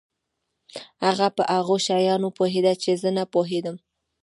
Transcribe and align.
هغه 1.05 1.27
په 1.35 1.43
هغو 1.55 1.75
شیانو 1.85 2.29
پوهېده 2.37 2.73
چې 2.83 2.91
زه 3.01 3.09
نه 3.17 3.23
په 3.27 3.31
پوهېدم. 3.33 3.75